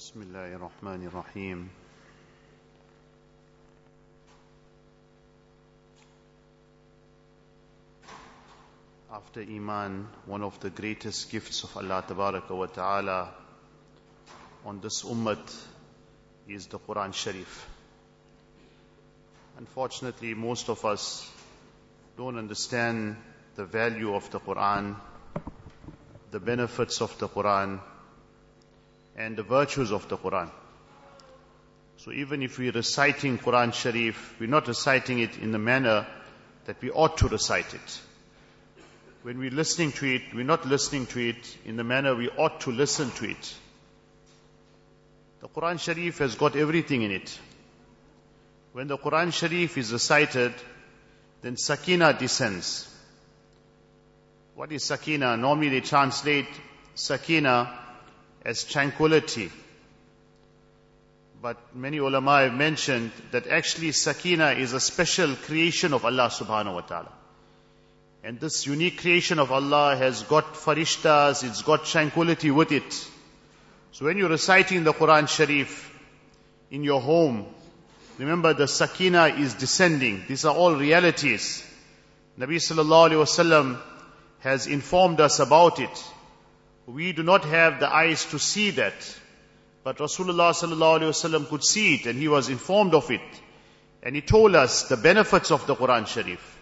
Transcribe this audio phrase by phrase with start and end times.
[0.00, 1.68] بسم الله الرحمن الرحيم
[9.10, 13.32] After Iman, one of the greatest gifts of Allah Tabaraka wa Ta'ala
[14.66, 15.40] on this ummat
[16.46, 17.66] is the Quran Sharif.
[19.56, 21.26] Unfortunately, most of us
[22.18, 23.16] don't understand
[23.54, 24.94] the value of the Quran,
[26.32, 27.80] the benefits of the Quran,
[29.15, 30.49] and the virtues of the Quran.
[31.97, 36.07] So even if we're reciting Quran Sharif, we're not reciting it in the manner
[36.65, 38.01] that we ought to recite it.
[39.23, 42.61] When we're listening to it, we're not listening to it in the manner we ought
[42.61, 43.55] to listen to it.
[45.41, 47.39] The Quran Sharif has got everything in it.
[48.73, 50.53] When the Quran Sharif is recited,
[51.41, 52.87] then Sakina descends.
[54.55, 55.37] What is Sakina?
[55.37, 56.47] Normally they translate
[56.95, 57.80] Sakina
[58.43, 59.51] as tranquility.
[61.41, 66.75] But many ulama have mentioned that actually Sakina is a special creation of Allah subhanahu
[66.75, 67.11] wa ta'ala.
[68.23, 72.93] And this unique creation of Allah has got farishtas, it's got tranquility with it.
[73.93, 75.91] So when you're reciting the Quran Sharif
[76.69, 77.47] in your home,
[78.19, 80.23] remember the Sakina is descending.
[80.27, 81.67] These are all realities.
[82.39, 83.81] Nabi sallallahu alayhi wasallam
[84.39, 86.03] has informed us about it.
[86.85, 88.93] We do not have the eyes to see that.
[89.83, 93.21] But Rasulullah wasallam could see it and he was informed of it.
[94.03, 96.59] And he told us the benefits of the Quran Sharif.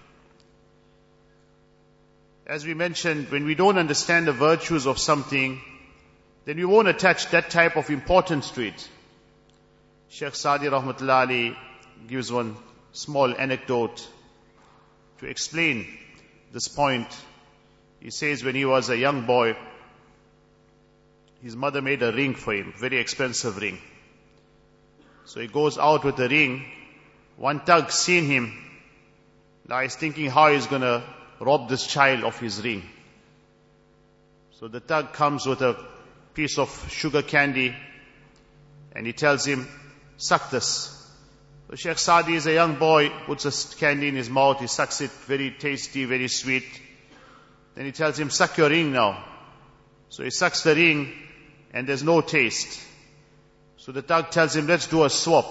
[2.46, 5.62] As we mentioned, when we don't understand the virtues of something,
[6.46, 8.90] then we won't attach that type of importance to it.
[10.10, 11.58] Sheikh Sadi Rahmatullah Ali
[12.08, 12.58] gives one
[12.92, 14.08] small anecdote
[15.20, 15.86] to explain
[16.52, 17.08] this point.
[18.00, 19.56] He says when he was a young boy,
[21.42, 23.80] his mother made a ring for him, very expensive ring.
[25.26, 26.66] So he goes out with the ring.
[27.38, 28.54] One thug seen him.
[29.68, 31.04] Now he's thinking how he's gonna
[31.40, 32.84] rob this child of his ring.
[34.60, 35.78] So the thug comes with a
[36.34, 37.74] piece of sugar candy
[38.94, 39.68] and he tells him,
[40.18, 40.96] suck this.
[41.70, 45.00] So Sheikh Sadi is a young boy, puts a candy in his mouth, he sucks
[45.00, 46.66] it, very tasty, very sweet.
[47.76, 49.24] Then he tells him, suck your ring now.
[50.10, 51.14] So he sucks the ring
[51.74, 52.80] and there's no taste.
[53.78, 55.46] So the thug tells him, let's do a swap.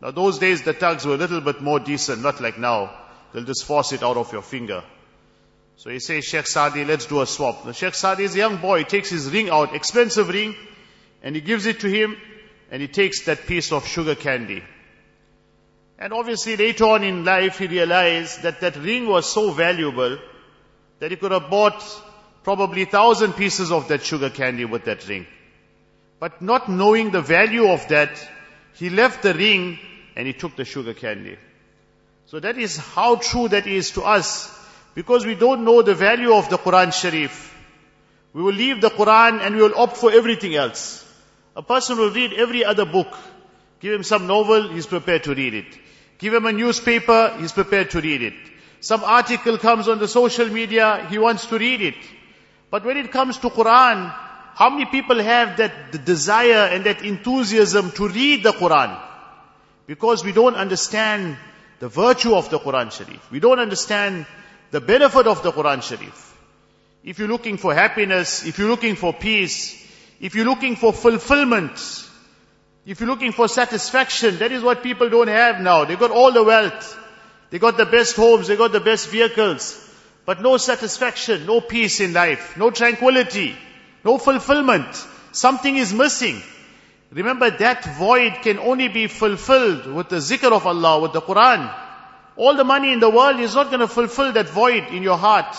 [0.00, 2.92] Now those days the thugs were a little bit more decent, not like now.
[3.32, 4.82] They'll just force it out of your finger.
[5.76, 7.64] So he says, Sheikh Sadi, let's do a swap.
[7.64, 10.54] The Sheikh Sadi is a young boy, he takes his ring out, expensive ring,
[11.22, 12.16] and he gives it to him,
[12.70, 14.62] and he takes that piece of sugar candy.
[15.98, 20.18] And obviously later on in life he realized that that ring was so valuable
[20.98, 21.80] that he could have bought
[22.42, 25.26] probably thousand pieces of that sugar candy with that ring.
[26.22, 28.10] But not knowing the value of that,
[28.74, 29.80] he left the ring
[30.14, 31.36] and he took the sugar candy.
[32.26, 34.48] So that is how true that is to us.
[34.94, 37.52] Because we don't know the value of the Quran Sharif.
[38.32, 41.04] We will leave the Quran and we will opt for everything else.
[41.56, 43.12] A person will read every other book.
[43.80, 45.76] Give him some novel, he's prepared to read it.
[46.18, 48.34] Give him a newspaper, he's prepared to read it.
[48.78, 51.96] Some article comes on the social media, he wants to read it.
[52.70, 54.14] But when it comes to Quran,
[54.54, 58.98] how many people have that desire and that enthusiasm to read the Quran?
[59.86, 61.36] Because we don't understand
[61.80, 63.30] the virtue of the Quran Sharif.
[63.30, 64.26] We don't understand
[64.70, 66.36] the benefit of the Quran Sharif.
[67.02, 69.74] If you're looking for happiness, if you're looking for peace,
[70.20, 71.72] if you're looking for fulfillment,
[72.86, 75.84] if you're looking for satisfaction, that is what people don't have now.
[75.84, 76.98] They got all the wealth.
[77.50, 79.78] They got the best homes, they got the best vehicles.
[80.24, 83.56] But no satisfaction, no peace in life, no tranquility,
[84.04, 85.06] no fulfillment.
[85.32, 86.42] Something is missing.
[87.10, 91.72] Remember that void can only be fulfilled with the zikr of Allah, with the Quran.
[92.36, 95.18] All the money in the world is not going to fulfill that void in your
[95.18, 95.54] heart.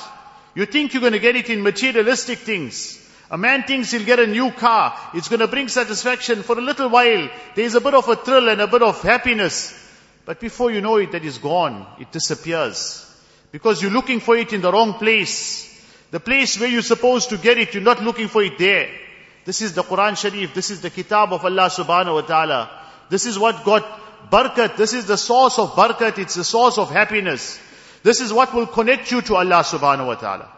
[0.55, 2.99] You think you're going to get it in materialistic things.
[3.29, 4.97] A man thinks he'll get a new car.
[5.13, 7.29] It's going to bring satisfaction for a little while.
[7.55, 9.79] There's a bit of a thrill and a bit of happiness.
[10.25, 11.85] But before you know it, that is gone.
[11.99, 13.09] It disappears.
[13.51, 15.69] Because you're looking for it in the wrong place.
[16.13, 18.87] The place where you're supposed to get it, you're not looking for it there.
[19.45, 20.53] This is the Quran Sharif.
[20.53, 22.69] This is the Kitab of Allah subhanahu wa ta'ala.
[23.09, 24.77] This is what got barakat.
[24.77, 26.19] This is the source of barakat.
[26.19, 27.59] It's the source of happiness.
[28.03, 30.51] This is what will connect you to Allah subhanahu wa ta'ala.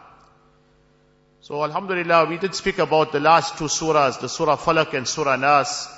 [1.40, 5.36] So Alhamdulillah, we did speak about the last two surahs, the Surah Falak and Surah
[5.36, 5.88] Nas.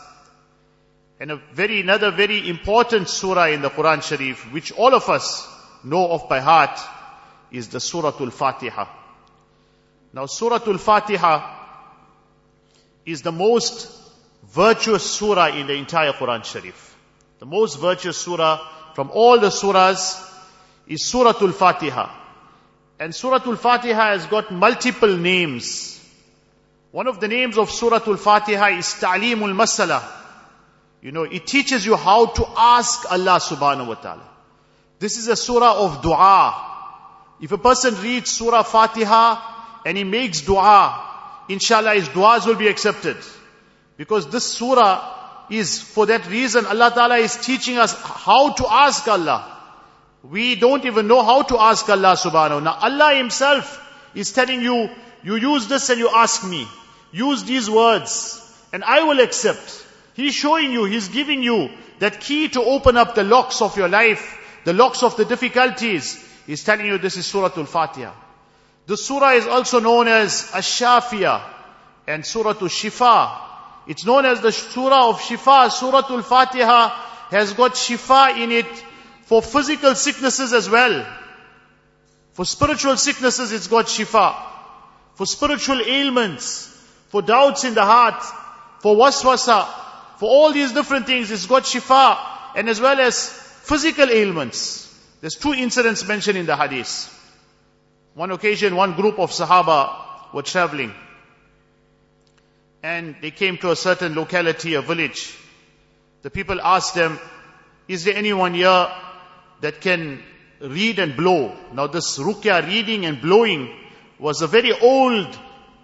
[1.19, 5.49] And a very, another very important surah in the Quran Sharif, which all of us
[5.83, 6.79] know of by heart,
[7.51, 9.08] is the Surah Al-Fatiha.
[10.13, 11.57] Now Surah Al-Fatiha
[13.05, 13.91] is the most
[14.45, 16.97] virtuous surah in the entire Quran Sharif.
[17.39, 20.25] The most virtuous surah from all the surahs
[20.87, 22.11] is Suratul Fatiha.
[22.99, 25.95] And Suratul Fatiha has got multiple names.
[26.91, 30.03] One of the names of Suratul Fatiha is Ta'limul Masala.
[31.01, 34.29] You know, it teaches you how to ask Allah subhanahu wa ta'ala.
[34.99, 36.65] This is a surah of dua.
[37.41, 39.58] If a person reads Surah Fatiha
[39.89, 41.03] and he makes dua,
[41.49, 43.17] inshallah his duas will be accepted.
[43.97, 49.09] Because this surah is for that reason Allah Ta'ala is teaching us how to ask
[49.09, 49.57] Allah.
[50.23, 52.63] We don't even know how to ask Allah subhanahu.
[52.65, 53.81] Now Allah Himself
[54.15, 54.91] is telling you,
[55.25, 56.69] you use this and you ask me.
[57.11, 58.45] Use these words
[58.75, 59.87] and I will accept.
[60.13, 61.71] He's showing you, He's giving you
[62.01, 66.23] that key to open up the locks of your life, the locks of the difficulties.
[66.47, 68.28] He's telling you this is Surah Al-Fatiha.
[68.89, 71.43] The surah is also known as Ash-Shafiyah
[72.07, 73.39] and Surah Al-Shifa.
[73.87, 75.71] It's known as the Surah of Shifa.
[75.71, 76.89] Surah Al-Fatiha
[77.29, 78.85] has got Shifa in it
[79.25, 81.07] for physical sicknesses as well.
[82.33, 84.35] For spiritual sicknesses, it's got Shifa.
[85.17, 86.69] For spiritual ailments,
[87.09, 88.23] for doubts in the heart,
[88.81, 89.69] for waswasa,
[90.17, 92.17] for all these different things, it's got Shifa.
[92.57, 94.87] And as well as physical ailments.
[95.21, 97.17] There's two incidents mentioned in the hadith.
[98.19, 100.93] One occasion, one group of Sahaba were traveling
[102.83, 105.37] and they came to a certain locality, a village.
[106.23, 107.21] The people asked them,
[107.87, 108.89] is there anyone here
[109.61, 110.21] that can
[110.61, 111.55] read and blow?
[111.73, 113.73] Now this ruqya, reading and blowing,
[114.19, 115.39] was a very old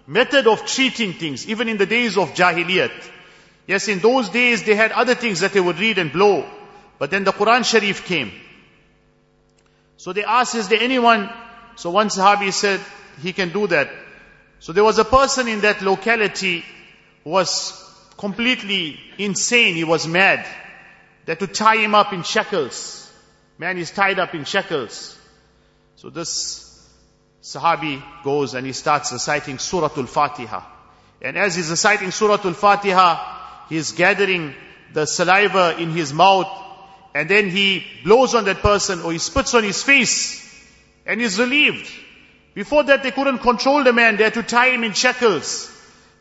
[0.08, 3.10] method of treating things, even in the days of Jahiliyat.
[3.68, 6.44] Yes, in those days they had other things that they would read and blow.
[6.98, 8.32] But then the Quran Sharif came.
[9.98, 11.30] So they asked, is there anyone?
[11.76, 12.80] So one Sahabi said,
[13.22, 13.90] he can do that.
[14.60, 16.64] So there was a person in that locality
[17.24, 17.80] was
[18.16, 19.74] completely insane.
[19.74, 20.46] He was mad.
[21.24, 23.10] They had to tie him up in shackles.
[23.58, 25.16] Man is tied up in shackles.
[25.96, 26.88] So this
[27.42, 30.62] Sahabi goes and he starts reciting Surah Al-Fatiha.
[31.22, 34.54] And as he's reciting Surah Al-Fatiha, he's gathering
[34.92, 36.48] the saliva in his mouth
[37.14, 40.43] and then he blows on that person or he spits on his face
[41.06, 41.90] and he's relieved.
[42.54, 45.70] Before that they couldn't control the man, they had to tie him in shackles.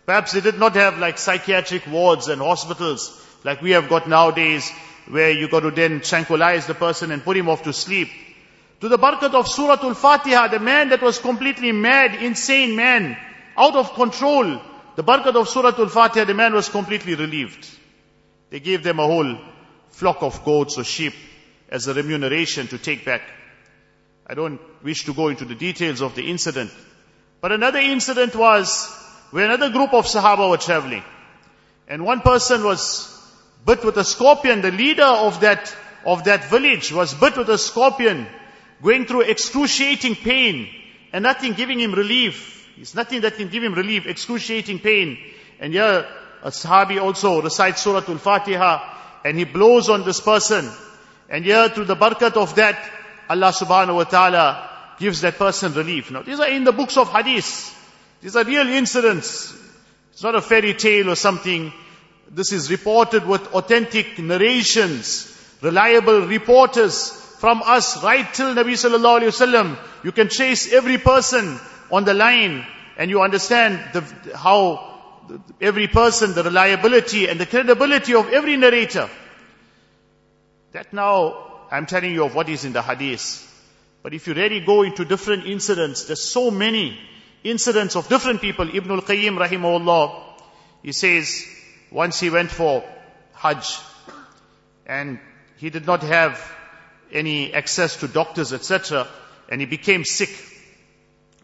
[0.06, 4.70] Perhaps they did not have like psychiatric wards and hospitals like we have got nowadays
[5.08, 8.10] where you got to then tranquilize the person and put him off to sleep.
[8.82, 13.18] To the barakat of Surah Al-Fatiha, the man that was completely mad, insane man,
[13.58, 14.62] out of control,
[14.96, 17.68] the barakat of Surah Al-Fatiha, the man was completely relieved.
[18.50, 19.38] They gave them a whole
[19.90, 21.14] flock of goats or sheep
[21.70, 23.22] as a remuneration to take back.
[24.34, 26.72] I don't wish to go into the details of the incident.
[27.40, 28.92] But another incident was
[29.30, 31.04] where another group of Sahaba were traveling.
[31.88, 33.16] And one person was
[33.64, 34.64] bit with a scorpion.
[34.64, 38.26] The leader of that, of that village was bit with a scorpion,
[38.82, 40.68] going through excruciating pain
[41.12, 42.68] and nothing giving him relief.
[42.80, 45.20] It's nothing that can give him relief, excruciating pain.
[45.60, 46.08] And here,
[46.42, 50.72] a Sahabi also recites Surah Al-Fatiha and he blows on this person.
[51.30, 56.12] And here, through the barakat of that, Allah subhanahu wa ta'ala gives that person relief.
[56.12, 57.74] Now, these are in the books of hadith.
[58.22, 59.56] These are real incidents.
[60.12, 61.74] It's not a fairy tale or something.
[62.30, 65.30] This is reported with authentic narrations,
[65.62, 69.78] reliable reporters from us right till Nabi sallallahu alaihi wasallam.
[70.04, 71.60] You can trace every person
[71.92, 72.66] on the line
[72.98, 74.94] and you understand the, how
[75.60, 79.10] every person, the reliability and the credibility of every narrator.
[80.72, 83.50] That now I'm telling you of what is in the hadith.
[84.04, 87.00] But if you really go into different incidents, there's so many
[87.44, 88.70] incidents of different people.
[88.70, 90.24] Ibn al-Qayyim rahimahullah,
[90.84, 91.48] he says,
[91.90, 92.84] once he went for
[93.34, 93.80] Hajj
[94.86, 95.20] and
[95.58, 96.40] he did not have
[97.12, 99.08] any access to doctors, etc.,
[99.50, 100.30] and he became sick.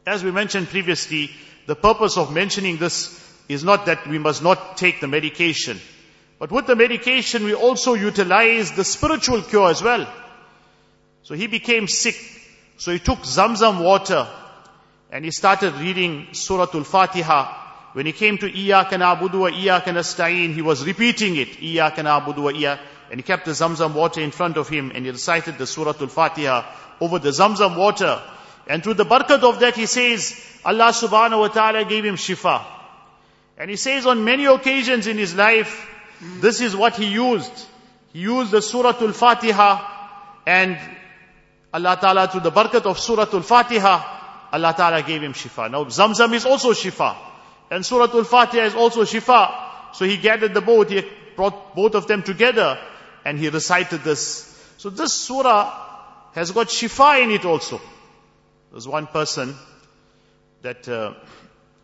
[0.06, 1.32] As we mentioned previously,
[1.66, 5.80] the purpose of mentioning this is not that we must not take the medication,
[6.40, 10.08] but with the medication we also utilize the spiritual cure as well.
[11.24, 12.16] So he became sick.
[12.78, 14.26] So he took Zamzam water
[15.12, 17.58] and he started reading Surah Al-Fatiha.
[17.94, 21.60] When he came to Iyaka na'budu wa Iyaka nasta'in, he was repeating it.
[21.60, 22.80] Iyaka na'budu wa Iyaka.
[23.12, 25.96] And he kept the Zamzam water in front of him and he recited the Surah
[26.00, 26.66] Al-Fatiha
[27.02, 28.22] over the Zamzam water.
[28.68, 32.64] And through the barakat of that he says, Allah subhanahu wa ta'ala gave him shifa.
[33.58, 35.88] And he says on many occasions in his life,
[36.22, 37.52] this is what he used.
[38.14, 40.78] He used the Surah Al-Fatiha and
[41.74, 45.70] Allah Ta'ala through the barakat of Surah Al-Fatiha, Allah Ta'ala gave him shifa.
[45.70, 47.16] Now Zamzam is also shifa.
[47.72, 49.94] And Surah Al-Fatiha is also shifa.
[49.94, 51.04] So he gathered the both, he
[51.36, 52.78] brought both of them together
[53.26, 54.46] and he recited this.
[54.78, 55.74] So this surah
[56.34, 57.82] has got shifa in it also.
[58.72, 59.56] There's one person
[60.62, 61.14] that uh,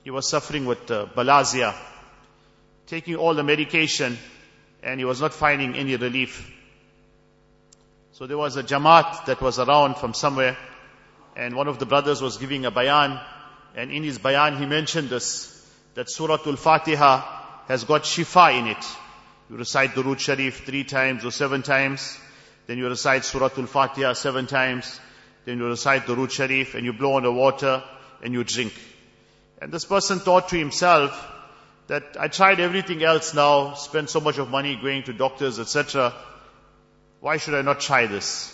[0.04, 1.74] he was suffering with uh, balazia,
[2.88, 4.18] taking all the medication
[4.84, 6.51] and he was not finding any relief.
[8.13, 10.58] So there was a jamaat that was around from somewhere
[11.36, 13.20] and one of the brothers was giving a bayan
[13.75, 15.51] and in his bayan he mentioned this,
[15.96, 18.86] that Surah Al-Fatiha has got shifa in it.
[19.50, 22.18] You recite Durood Sharif three times or seven times,
[22.68, 25.00] then you recite Surah Al-Fatiha seven times,
[25.46, 27.84] then you recite Durood Sharif and you blow on the water
[28.24, 28.74] and you drink.
[29.62, 31.35] And this person thought to himself
[31.88, 36.13] that I tried everything else now, spent so much of money going to doctors, etc.
[37.20, 38.51] Why should I not try this?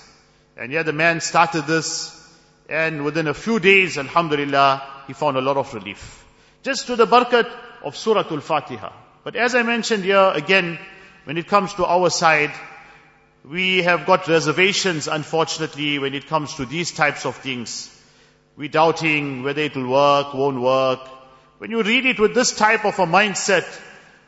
[0.58, 2.18] And yet the man started this
[2.72, 6.26] and within a few days, alhamdulillah, he found a lot of relief.
[6.64, 7.52] Just to the barakat
[7.84, 8.94] of Surah Al-Fatiha.
[9.26, 10.80] But as I mentioned here, again,
[11.26, 12.52] when it comes to our side,
[13.44, 17.90] we have got reservations, unfortunately, when it comes to these types of things.
[18.56, 21.00] We're doubting whether it will work, won't work.
[21.62, 23.68] When you read it with this type of a mindset,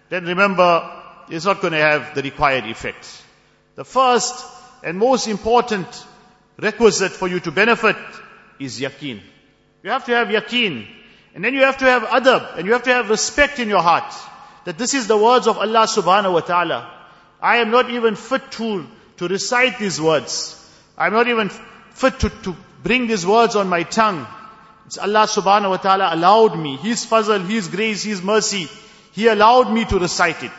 [0.09, 0.87] then remember,
[1.29, 3.07] it's not going to have the required effect.
[3.73, 4.45] The first
[4.83, 5.87] and most important
[6.59, 7.95] requisite for you to benefit
[8.59, 9.19] is yaqeen.
[9.81, 10.85] You have to have yaqeen.
[11.33, 13.81] And then you have to have adab, and you have to have respect in your
[13.81, 14.13] heart.
[14.65, 16.87] That this is the words of Allah subhanahu wa ta'ala.
[17.41, 18.85] I am not even fit to,
[19.17, 20.55] to recite these words.
[20.95, 24.27] I'm not even fit to, to bring these words on my tongue.
[25.01, 26.77] Allah subhanahu wa ta'ala allowed me.
[26.77, 28.67] His fazl, His grace, His mercy.
[29.13, 30.51] He allowed me to recite it.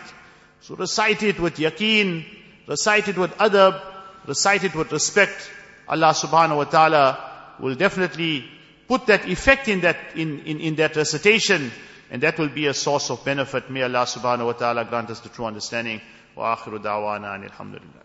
[0.60, 2.24] So recite it with yaqeen,
[2.66, 3.80] recite it with adab,
[4.26, 5.50] recite it with respect.
[5.86, 8.44] Allah subhanahu wa ta'ala will definitely
[8.88, 11.70] put that effect in that, in, in, in that recitation,
[12.10, 13.70] and that will be a source of benefit.
[13.70, 16.00] May Allah subhanahu wa ta'ala grant us the true understanding.
[16.34, 18.03] Wa akhiru da'wana alhamdulillah.